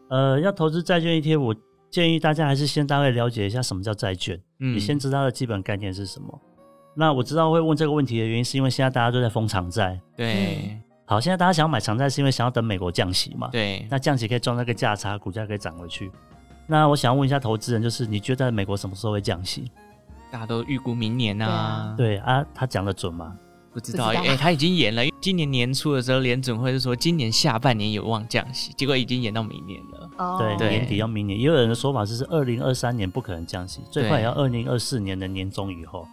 [0.08, 1.54] 呃，要投资债券 ETF，我
[1.90, 6.40] 建议大家还是先大概了解一下什么叫债券，嗯，你先知道它的基本概念是什么。
[6.96, 10.82] 那我知道会问这个问题的原因，是因为现在大家都在封长债，对、嗯。
[11.04, 13.48] 好，现在大家想要买长债，是因为想要等美国降息嘛？
[13.52, 13.86] 对。
[13.90, 16.10] 那降息可以赚那个价差，股价可以涨回去。
[16.66, 19.70] 那我想要问一下投资人，就是你觉得美国什么时候会降息？
[20.30, 23.34] 大家都预估明年啊，对啊，他讲的准吗？
[23.72, 25.02] 不知道，哎、欸，他已经演了。
[25.20, 30.10] 今年年初的时候，联准会是说今年下半年有望降息，结果已经延到明年了。
[30.16, 36.06] 哦，对，对年底要明年，也有人的说法是是二零二三年不可能降息，最快也要二零二四年的年中以后。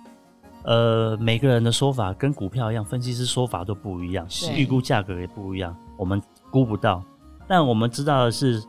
[0.63, 7.03] 呃，每个人的说法跟股票一样，分析师说法都不一样，预估价格也不一样，我们估不到。
[7.47, 8.63] 但我们知道的是。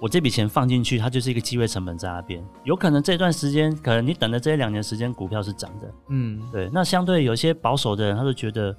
[0.00, 6.68] 我这笔钱放进去，它就是一个机会成本在那边，有可能这段时间，可能你等的这一两年时间，股票是涨的，嗯，对。
[6.72, 8.76] 那相对有些保守的人，他就觉得，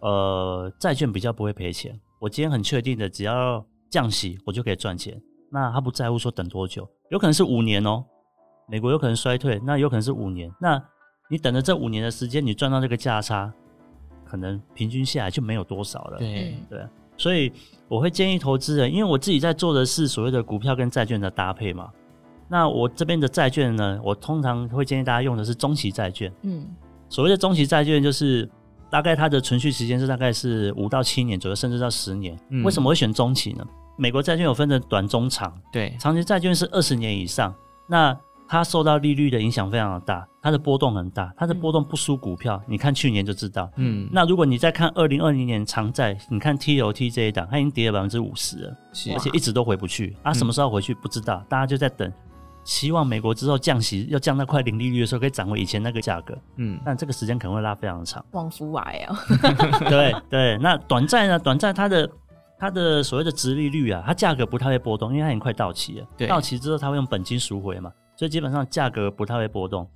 [0.00, 1.98] 呃，债券比较不会赔钱。
[2.18, 5.20] 我今天很确定的，只要降息，我就可以赚钱。
[5.50, 8.02] 那他不在乎说等多久，有可能是五年哦，
[8.66, 10.50] 美国有可能衰退，那有可能是五年。
[10.58, 10.82] 那
[11.28, 13.52] 你等了这五年的时间，你赚到这个价差，
[14.24, 16.86] 可能平均下来就没有多少了，对对。
[17.16, 17.52] 所以
[17.88, 21.90] 我会建议投资人，因为我自己在做的是所谓的股票跟债券的搭配嘛。
[22.48, 26.32] 那我这边的债券呢，我通常会建议大家用的是中期债券。
[26.42, 26.66] 嗯，
[27.08, 28.48] 所谓的中期债券就是
[28.90, 32.38] 大概它的存续时间是大概是五到七年左右，甚至到十年。
[32.62, 33.64] 为什么会选中期呢？
[33.96, 35.52] 美国债券有分成短、中、长。
[35.72, 37.54] 对，长期债券是二十年以上。
[37.88, 42.62] 那它受到利率的影响非常的大，它的波动很大，它的波动不输股票。
[42.66, 43.70] 你看去年就知道。
[43.76, 50.16] 嗯，那如果你再看二零二零年长债，你看 T、O、T 这一档，它已经跌了百分之五十了，是而且一直都回不去。
[50.22, 52.12] 啊，什么时候回去不知道，大家就在等，
[52.64, 56.36] 希望美国之后降息要降到快零利率的时候，可以涨回以前那个价格。
[56.56, 58.24] 嗯，但这个时间可能会拉非常长。
[58.32, 59.16] 旺夫癌啊！
[59.88, 61.38] 对对，那短债呢？
[61.38, 62.10] 短债它的
[62.58, 66.06] 它的所谓的殖利率啊，它价格不太会波动，因为它已经快到期了。
[66.16, 67.90] 对，到期之后它会用本金赎回嘛。
[68.16, 69.88] 所以基本上价格不太会波动，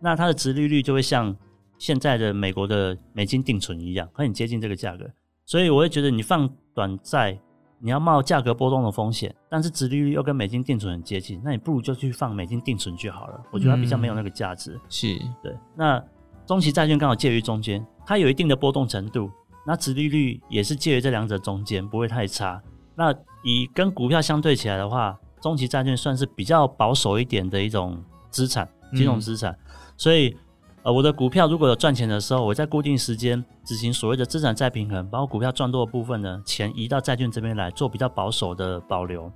[0.00, 1.36] 那它的值利率就会像
[1.78, 5.04] 现在的美国的美金定存一样，很接近这个价格。
[5.44, 7.38] 所以我会觉得你放短债，
[7.78, 13.40] 你要冒价格波动的风险，但是值利率又跟美金定存很接近，那你不如就去放美金定存就好了。
[13.50, 14.72] 我觉得它比较没有那个价值。
[14.72, 15.06] 嗯、是
[15.42, 15.54] 对。
[15.76, 16.02] 那
[16.46, 19.30] 中期债券刚好介于中间，它有一定的波动程度，
[19.66, 22.62] 那值利率也是介于这两者中间，不会太差。
[22.94, 27.96] 那以跟股票相对起来的话，中期债券算是比较保守一点的一种
[28.30, 29.58] 资产，金融资产，嗯、
[29.96, 30.36] 所以
[30.82, 39.30] 呃，我的股票如果有赚钱的时候，我在固定时间执行所谓的资产再平衡，把我股票赚多的部分呢，钱移到债券这边来做比较保守的保留。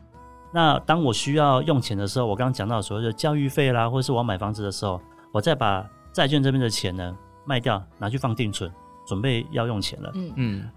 [0.53, 5.01] 那当我需要用钱的时候，我刚刚讲到所谓的教育费啦，或者是我要买房子的时候，
[5.33, 8.69] 我再把债券这边的钱呢卖掉，拿去放定存，
[9.07, 10.11] 准备要用钱了。
[10.15, 10.71] 嗯嗯，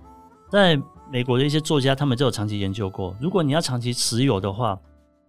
[0.52, 0.80] 在
[1.12, 4.80] 美国的一些作家，他们就有长期研究过，如果你要长期持有的话。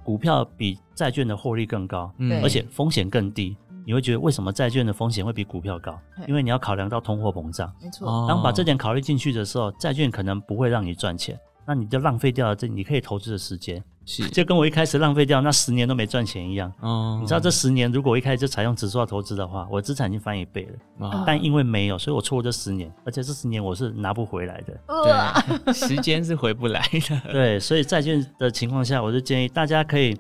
[0.05, 3.57] 股票比债券的获利更高，嗯，而且风险更低。
[3.87, 5.99] 你会觉得为什么债券的风险会比股票高？
[6.27, 7.71] 因为你要考量到通货膨胀。
[7.83, 8.27] 没错。
[8.29, 13.83] 当把这点考虑进去的时候，债券可能不会让你赚钱，那你就浪费掉了这你可以投资的时间。
[14.07, 16.73] 是，就跟我一开始浪费掉那十年都没赚钱一样。
[16.81, 21.09] 哦，你知道这十年如果我一开始就采用指数化投资的话，我的资产已经翻一倍了。
[21.09, 25.65] 哦，但因为没有，所以我错过这十年，而且这十年我是拿不回来的。
[25.65, 27.33] 对， 时间是回不来的。
[27.33, 30.17] 对，所以债券的情况下，我就建议大家可以。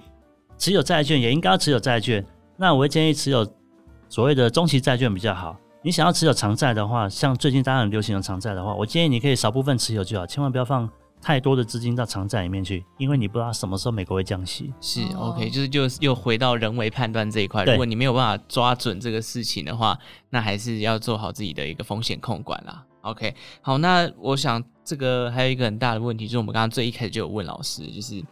[0.56, 2.24] 持有债券也应该要持有债券，
[2.56, 3.44] 那我会建议持有
[4.08, 5.56] 所谓的中期债券比较好。
[5.82, 10.88] 你想要持有长债的话，像最近大家很流行的长债的话，我建议你可以少部分持有就好，千万不要放
[11.24, 14.70] 太多的资金到长债里面去，因为你不知道什么时候美国会降息。
[14.78, 22.84] 是 OK，就是就又回到人为判断这一块，如果你没有办法抓准这个事情的话，那还是要做好自己的一个风险控管啦。
[23.00, 28.22] OK，好，那我想这个还有一个很大的问题，就是我们刚刚最一开始就有问老师，就是。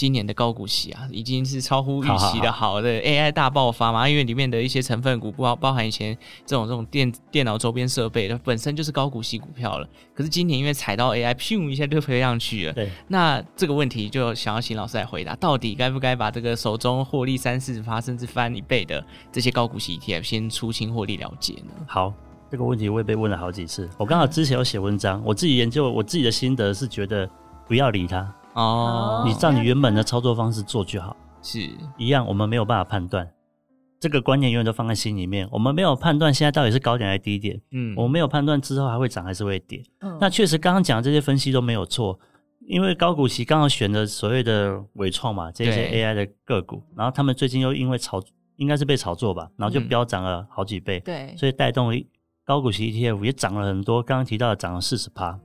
[0.00, 4.08] 今年的高股息啊，已经是超乎预期的好的 AI 大爆发嘛？
[4.08, 9.86] 因为里面的一些成分股包包含以前这种这种电电脑周边设备，它本身就是高股息股票了。
[10.14, 12.72] 可是今年因为踩到 AI，咻一下就飞上去了。
[12.72, 21.74] 对，那这个问题就想要请老师来回答，到底该不该把这个手中获利三四十趴甚至翻一倍的这些高股息 ETF 先出清获利了结呢？
[21.86, 22.10] 好，
[22.50, 23.86] 这个问题我也被问了好几次。
[23.98, 27.28] 我刚好之前有写文章，我自己研究我自己的心得是觉得
[27.68, 28.34] 不要理它。
[28.54, 31.60] 哦，你照你原本的操作方式做就好，是
[31.96, 32.26] 一样。
[32.26, 33.30] 我们没有办法判断，
[34.00, 35.48] 这个观念永远都放在心里面。
[35.52, 39.82] 我们没有判断现在到底是高点还是低点，嗯，我们没有判断之后还会涨还是会跌。
[40.00, 42.18] 嗯，那确实刚刚讲的这些分析都没有错，
[42.66, 48.20] 因为高股息刚好选的所谓的纬创嘛，这些 AI 的个股，然后他们最近又因为炒，
[48.56, 51.92] 应该是被炒作吧，然后就飙涨了好几倍，对，所以带动
[52.44, 54.02] 高股息 ETF 也涨了很多。
[54.02, 55.38] 刚刚提到的涨了四十趴。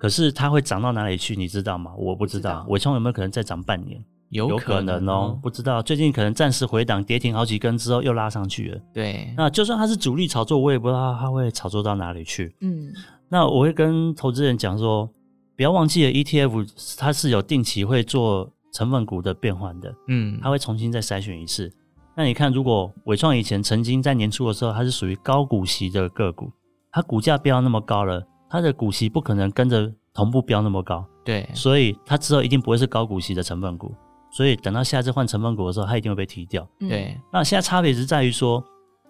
[0.00, 1.36] 可是它会涨到哪里去？
[1.36, 1.92] 你知道吗？
[1.98, 2.64] 我不知道。
[2.70, 4.02] 纬创有没有可能再涨半年？
[4.30, 5.82] 有可能哦，能不知道。
[5.82, 8.80] 最近可能暂时回档，跌停好几根之后又拉上去了。
[8.94, 12.56] 对，那就算它是主力炒作，我也不知道它会炒作到哪里去。
[12.60, 12.90] 嗯，
[13.28, 15.06] 那我会跟投资人讲说，
[15.54, 19.94] 不要忘记了 ETF，它是有定期会做成分股的变换的。
[20.08, 21.70] 嗯，它会重新再筛选一次。
[22.16, 26.50] 那你看，如果伟创以前曾经在年初的时候，它是属于高股息的个股，
[26.92, 28.24] 它股价飙那么高了。
[28.50, 33.94] 它的股息不可能跟着同步飙那么高，对，所以它之后一定不会是高股息的成分股，
[34.32, 36.68] 所以等到下次换成分股的时候，它一定会被踢掉。
[36.80, 38.62] 对，那现在差别是在于说，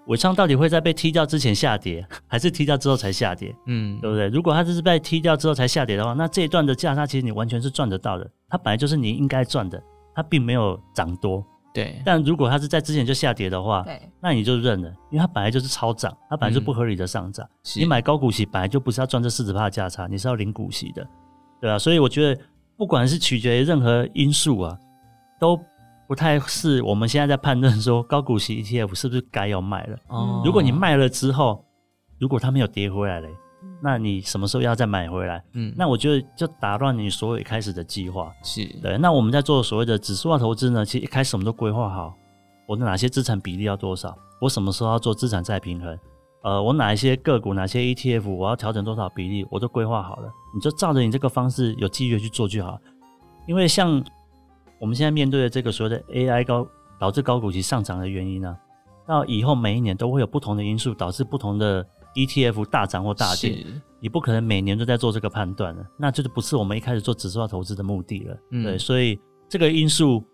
[0.08, 3.54] 伟创到底会在被踢掉之前下跌，还是踢掉之后才下跌？
[3.66, 4.28] 嗯，对不对？
[4.28, 9.82] 如果它这是被踢掉之后才下跌的话，那这一段的价差其实你完全是赚得到的，它本来就是你应该赚的，
[10.14, 11.42] 它并没有涨多。
[11.72, 17.46] 对，但如果它是在之前就下跌的话，对，那你就认了，因为它本来就是超涨，它本来就是不合理的上涨。
[17.46, 21.06] 嗯、你买高股息本来就不是要赚这四十趴的价差，你是要领股息的，
[21.60, 21.78] 对啊。
[21.78, 22.40] 所以我觉得，
[22.76, 24.76] 不管是取决于任何因素啊，
[25.38, 25.58] 都
[26.08, 29.96] 不太是我们现在在判断说高股息 ETF 是不是该要卖了。
[30.08, 31.64] 哦，如果你卖了之后，
[32.18, 33.28] 如果它没有跌回来嘞。
[33.82, 35.42] 那你什么时候要再买回来？
[35.52, 38.32] 嗯，那我觉得就打乱你所有一开始的计划。
[38.42, 38.96] 是对。
[38.98, 42.14] 那我们在做所谓的指数化投资呢，其实一开始我们都规划好，
[42.66, 45.98] 我的哪些资产比例要多少，我什么时候要做资产再平衡，
[46.42, 50.30] 呃，我哪一些个股、哪些 ETF 我要调整多少比例，我都规划好了。
[50.54, 52.78] 你就照着你这个方式有纪律去做就好。
[53.46, 54.02] 因为像
[54.78, 56.66] 我们现在面对的这个所谓的 AI 高
[56.98, 58.56] 导致高股息上涨的原因呢、啊？
[59.06, 63.64] 到以后每一年都会有不同的因素导致不同的 ETF 大涨或大跌，
[64.00, 68.36] 你不可能每年都在做这个判断了，那这就不是我们一开始做指数化投资的目的了。
[68.50, 69.18] 嗯、对，所以
[69.48, 70.24] 这个因素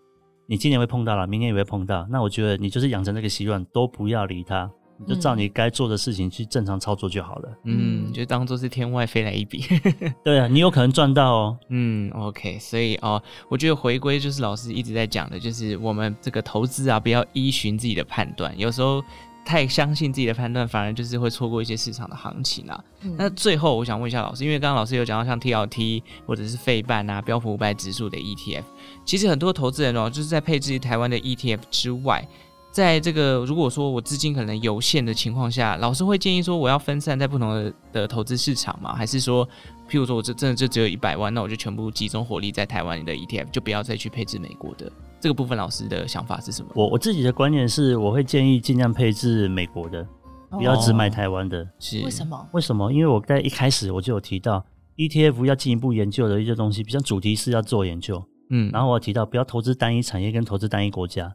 [0.47, 2.07] 你今年会碰到了，明年也会碰到。
[2.11, 4.71] 那我觉得你就是养成这个习惯，都不要理它。
[5.07, 7.59] 就照你该做的事情去正常操作就好了。
[7.65, 9.63] 嗯，就当做是天外飞来一笔。
[10.25, 11.59] 对啊，你有可能赚到哦。
[11.69, 19.03] 嗯，OK，所以哦，我觉得回归就是老师一直在讲的，就是我们这个投资啊，不要依循自己的判断，有时候
[19.47, 22.85] 太相信自己的判断，反而就是会错过一些市场的行情啊。
[23.03, 28.65] 嗯、那最后我想问一下老师，因为刚刚老师有讲到像 TLT 或者是费半啊、标普五百指数的 ETF，
[29.05, 32.27] 其实很多投资人哦，就是在配置台湾的 ETF 之外。
[32.73, 38.95] 在这个如果说我资金可能有限的情况下，老师会建议说我要分散在不同的的投资市场吗？
[38.95, 39.47] 还是说，
[39.89, 45.57] 譬如说我这真的就只有一百万，那我就全部集中火力在台湾的 ETF，就不要再去配置美国的这个部分？
[45.57, 46.69] 老师的想法是什么？
[46.75, 50.07] 我我自己的观点是，我会建议尽量配置美国的，
[50.51, 51.63] 不要只买台湾的。
[51.63, 52.49] 哦、是为什么？
[52.53, 52.93] 为什么？
[52.93, 54.65] 因为我在一开始我就有提到
[54.97, 58.23] ETF 要进一步研究的一些东西，比如主题是要做研究。
[58.51, 61.33] 嗯，然后我提到不要投资单一产业跟投资单一国家。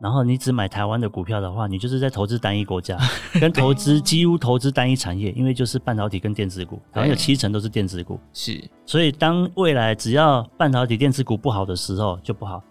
[0.00, 2.96] 然后你只买台湾的股票的话，你就是在投资单一国家，
[3.40, 8.16] 跟投资几乎投资单一产业，因为就是半导体跟电子股，好像有七成都是电子股。
[8.32, 12.62] 是，所以当未来只要半导体电子股不好的时候就不好，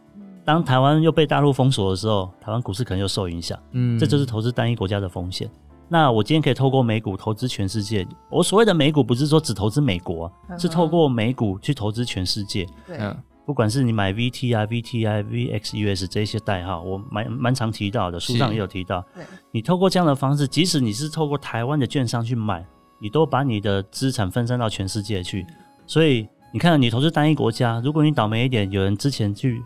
[0.48, 3.60] 当台湾又被大陆封锁的时候，台湾股市可能又受影响。
[3.74, 5.50] 嗯，这就是投资单一国家的风险。
[5.90, 8.08] 那我今天可以透过美股投资全世界。
[8.30, 12.66] 我所谓的美股不是说只投资美国，是透过美股去投资全世界。
[12.86, 12.98] 对。
[13.46, 19.04] 不管是你买 VT 啊、VTI、VXUS 这些代号，我蛮蛮常提到的，书上也有提到。
[19.14, 22.66] 对，你透过这样的方式，即使你是透过台湾的券商去买，
[23.02, 25.46] 你都把你的资产分散到全世界去。
[25.86, 29.62] 所以你看，你投资单一国家，如果你倒霉一点，有人之前去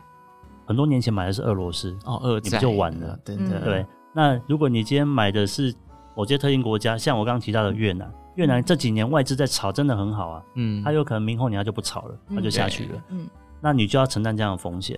[0.65, 3.17] 很多年前买的是俄罗斯，哦，俄债，你不就晚了？
[3.23, 3.85] 对对对。
[4.13, 5.73] 那如果你今天买的是
[6.15, 10.43] 某些特定国家，像我刚刚提到的越南，越南这几年外资在炒，真的很好啊。
[10.55, 13.03] 嗯，它有可能明后年它就不炒了，它就下去了。
[13.09, 13.27] 嗯。
[13.59, 14.97] 那你就要承担这样的风险。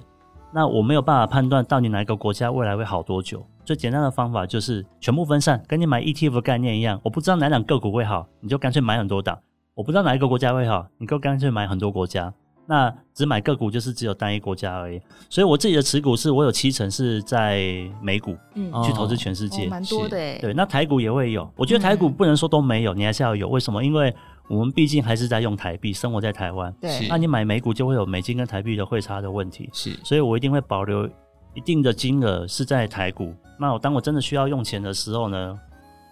[0.52, 3.46] 那我没有办法判断到底哪一个国家未来会好多久。
[3.66, 7.00] 最简单的方法就是全部分散，跟你买 ETF 的概念一样。
[7.04, 9.38] 我不知道哪两个股会好，你就干脆买很多档。
[9.74, 12.32] 我不知道哪一个国家会好，你就干脆买很多国家。
[12.66, 15.02] 那只买个股就是只有单一国家而已。
[15.30, 17.62] 所以我自己的持股是我有七成是在
[18.02, 20.40] 美股，嗯，去投资全世界，蛮、哦、多的。
[20.40, 21.50] 对，那台股也会有。
[21.56, 23.50] 我觉得台股不能说都没有，嗯、你还是要有。
[23.50, 23.84] 为什么？
[23.84, 24.14] 因为
[24.50, 26.74] 我们毕竟还是在用台币，生活在台湾。
[26.82, 29.70] 对，那你买美股就会有美金跟台币的汇差的问题。
[29.74, 31.08] 是，所以我一定会保留
[31.54, 33.34] 一定的金额是在台股。
[33.60, 35.60] 那我当我真的需要用钱的时候呢，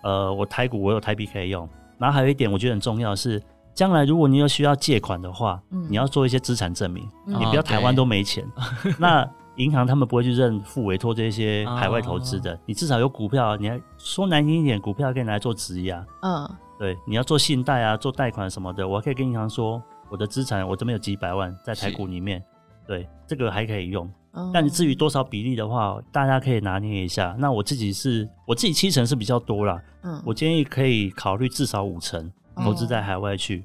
[0.03, 1.67] 呃，我台股我有台币可以用。
[1.97, 3.41] 然后还有一点我觉得很重要的是，
[3.73, 8.43] 将来如果你有需要借款的话，嗯，你要做一些资产证明，嗯、你不要台湾都没钱。
[8.55, 8.63] 哦、
[8.99, 16.05] 那银行他们不会去认付委托这些海外投资的，哦、你至少有股票，你还说难听一点，股票可以拿来做质押。
[16.21, 16.49] 嗯。
[16.79, 19.79] 对，你要做信贷啊，做贷款什么的，我还可以跟银行说，
[20.09, 22.45] 我的资产我这边有几百万在台股里面，是
[22.87, 24.11] 对，这个还可以用。
[24.33, 27.35] 嗯、但你至于多少比例的话，大家可以拿捏一下。
[27.37, 29.79] 那我自己是，我自己七成是比较多啦。
[30.01, 32.31] 嗯，我建议可以考虑至少五成
[32.63, 33.63] 投资在海外去。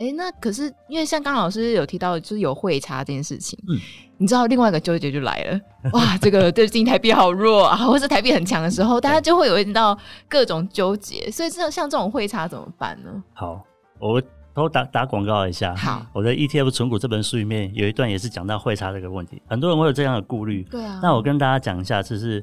[0.00, 3.58] 哎、嗯，那可是因为像刚老师有提到，就是有汇差这件事情。
[3.68, 3.78] 嗯。
[4.16, 5.60] 你知道另外一个纠结就来了，
[5.92, 11.28] 哇，这个对新台币好弱啊，或是台币很强的时候，大家就会有一到各种纠结。
[11.32, 13.10] 所以这像这种汇差怎么办呢？
[13.34, 13.60] 好，
[13.98, 14.22] 我
[14.54, 15.74] 偷打打广告一下。
[15.74, 20.62] 好，我的 ETF 存股这本书里面有一段也是讲到汇差这个问题，很多人会有这样的顾虑。
[20.70, 21.00] 对啊。
[21.02, 22.42] 那我跟大家讲一下，就是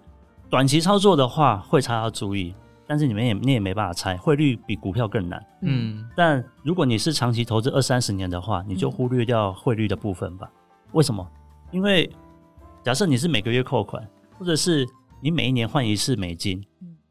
[0.49, 2.53] 短期操作的话，汇差要注意，
[2.91, 5.41] 但是你们也你也没办法猜，汇率比股票更难。
[5.61, 6.05] 嗯。
[6.13, 10.51] 但如果你是长期投资二三十年的话，你就忽略掉汇率的部分吧。
[10.91, 11.25] 为什么？
[11.71, 12.11] 因为
[12.83, 14.05] 假设你是每个月扣款，
[14.37, 14.85] 或者是
[15.21, 16.61] 你每一年换一次美金，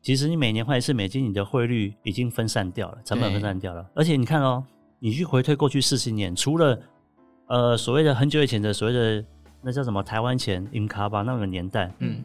[0.03, 3.91] 其实你每年换一次美金，你的汇率已经分散掉了，成本分散掉了。
[3.95, 4.63] 而且你看哦，
[4.99, 6.79] 你去回推过去四十年，除了
[7.47, 9.25] 呃所谓的很久以前的所谓的
[9.63, 12.23] 那叫什么台湾钱、银卡吧那个年代，嗯，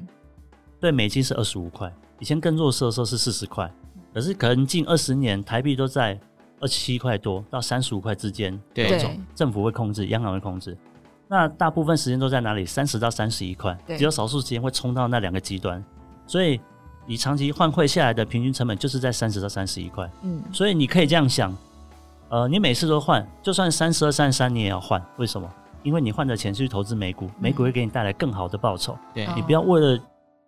[0.81, 3.71] 对美金是二十五块，以前更弱势的时候是四十块，
[4.13, 6.19] 可是可能近二十年台币都在
[6.59, 8.99] 二十七块多到三十五块之间，对，
[9.35, 10.77] 政府会控制，央行会控制。
[11.27, 12.65] 那大部分时间都在哪里？
[12.65, 15.83] 三十到三十一块，只有少数时间会冲到那两个极端。
[16.27, 16.59] 所以
[17.05, 20.09] 你长期换汇下来的平均成本就是在三十到三十一块。
[20.21, 21.55] 嗯，所以你可以这样想，
[22.29, 25.03] 呃，你每次都换，就算三十二、三十三，你也要换。
[25.17, 25.51] 为什么？
[25.83, 28.97] 因为你换的钱是去投资美股，美股会给你带来更好的报酬。
[29.13, 29.99] 对，你不要为了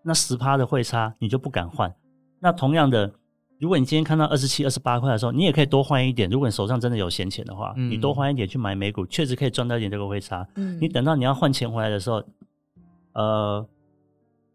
[0.08, 1.94] 那十趴的汇差，你就不敢换。
[2.40, 3.14] 那同样的。
[3.60, 6.30] 如果你今天看到二十七、二十八块的时候，你也可以多换一点。
[6.30, 10.48] 如果你手上真的有闲钱的话，嗯、你多换一点去买美股，确实可以赚到一点这个汇差。
[10.58, 12.24] 嗯、你等到你要换钱回来的时候，
[13.14, 13.68] 呃，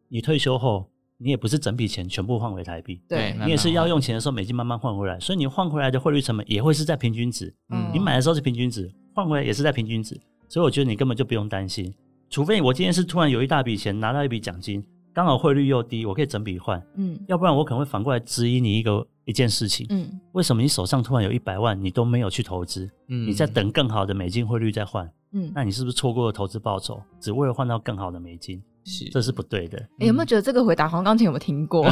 [0.07, 0.89] 你退休后，
[1.19, 7.53] 你也不是整笔钱全部换回台币，对，你也是要用钱的时候美金慢慢换回来，所以你换回来的汇率成本也会是在平均值。
[7.71, 10.17] 嗯，你买的时候是平均值，换回来也是在平均值，
[10.49, 11.93] 所以我觉得你根本就不用担心，
[12.31, 14.81] 除非我今天是突然有一大笔钱拿到一笔奖金，
[15.15, 28.63] 刚好汇率又低，我可以整笔换，嗯，要不然我可能会反过来质疑你一个一件事情，嗯，为什么你手上突然有一百万，你都没有去投资，嗯，你在等更好的美金汇率再换，嗯，那你是不是错过了投资报酬，只为了换到更好的美金？
[28.85, 29.79] 是，这是不对的。
[30.01, 31.83] 欸、有没有觉得这个回答好像刚才有没有听过？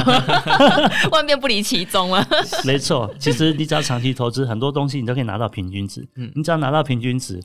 [1.09, 2.21] 万变不离其宗啊。
[2.65, 6.05] 没错，其实你只要长期投资，很多东西你都可以拿到平均值。
[6.15, 7.39] 嗯，你只要拿到平均值，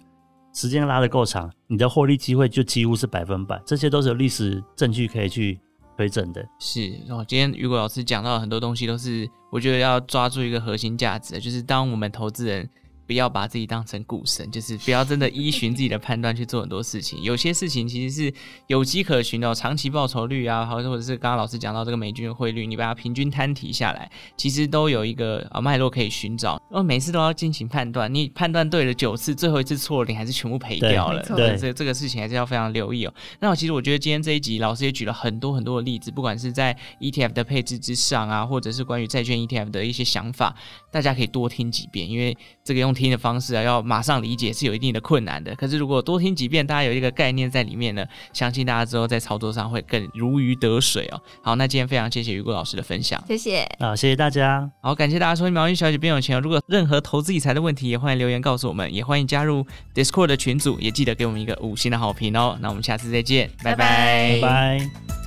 [0.53, 3.62] 时间拉得够长，你的获利机会就几乎是百分百。
[3.64, 5.61] 这些都是有历史证据可以去
[5.97, 6.47] 推证的。
[6.59, 12.69] 是，然后今天雨果老师讲到很多东西，都是我觉得要抓住一个核心价值，就是当我们投资人。
[13.07, 17.23] 不要把自己当成股神，就是不要真的依循自己的判断去做很多事情。
[17.23, 18.35] 有些事情其实是
[18.67, 26.61] 有迹可循的，长期报酬率啊，或者或者是刚刚老师讲到这个美军的汇率，你把它平均摊提下来，其实都有一个啊脉络可以寻找。
[26.71, 31.23] 然后每次都要进行判断，你判断对了九次，最后一次错了，你还是全部赔掉了。
[31.37, 33.15] 对，这这个事情还是要非常留意哦。
[33.41, 40.55] 那我其实我觉得今天这一集老师也举了很多很多的例子，不管是在 ETF 的配置之上啊，或者是关于债券 ETF 的一些想法，
[40.91, 43.77] 大家可以多听几遍，因为这个用听的方式啊要。
[43.87, 51.21] 马上理解是有一定的困难的，可是如果多听几遍，大家有一个概念在里面呢，相信大家之后在操作上会更如鱼得水哦。
[51.43, 54.69] 好，那今天非常谢谢雨果老师的分享，谢谢啊，谢谢大家。
[54.81, 56.41] 好，感谢大家收听毛衣小姐变有钱哦。
[56.41, 62.57] 如果任何投资理财的问题，也欢迎留言告诉我们，也欢迎加入 Discord 的群组，也记得给我们一个五星的好评哦。
[62.61, 65.26] 那我们下次再见，拜拜，拜拜。